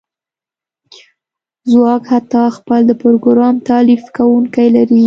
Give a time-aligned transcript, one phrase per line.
[1.71, 4.99] ځواک حتی خپل د پروګرام تالیف کونکی لري